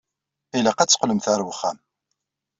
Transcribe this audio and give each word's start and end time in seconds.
Ilaq 0.57 0.79
ad 0.79 0.89
teqqlemt 0.89 1.25
ar 1.33 1.41
wexxam. 1.47 1.77